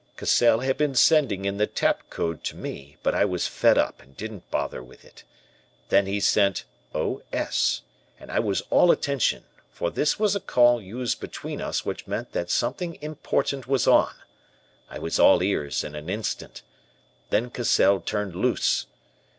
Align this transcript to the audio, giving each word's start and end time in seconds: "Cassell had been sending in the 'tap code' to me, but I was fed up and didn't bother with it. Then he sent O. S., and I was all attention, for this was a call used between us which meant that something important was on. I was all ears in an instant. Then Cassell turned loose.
"Cassell 0.17 0.61
had 0.61 0.77
been 0.79 0.95
sending 0.95 1.45
in 1.45 1.57
the 1.57 1.67
'tap 1.67 2.09
code' 2.09 2.43
to 2.45 2.55
me, 2.55 2.97
but 3.03 3.13
I 3.13 3.23
was 3.23 3.45
fed 3.45 3.77
up 3.77 4.01
and 4.01 4.17
didn't 4.17 4.49
bother 4.49 4.81
with 4.81 5.05
it. 5.05 5.23
Then 5.89 6.07
he 6.07 6.19
sent 6.19 6.63
O. 6.95 7.21
S., 7.31 7.83
and 8.19 8.31
I 8.31 8.39
was 8.39 8.63
all 8.71 8.89
attention, 8.89 9.43
for 9.71 9.91
this 9.91 10.17
was 10.17 10.35
a 10.35 10.39
call 10.39 10.81
used 10.81 11.19
between 11.19 11.61
us 11.61 11.85
which 11.85 12.07
meant 12.07 12.31
that 12.31 12.49
something 12.49 12.97
important 12.99 13.67
was 13.67 13.85
on. 13.87 14.15
I 14.89 14.97
was 14.97 15.19
all 15.19 15.43
ears 15.43 15.83
in 15.83 15.93
an 15.93 16.09
instant. 16.09 16.63
Then 17.29 17.51
Cassell 17.51 17.99
turned 17.99 18.35
loose. 18.35 18.87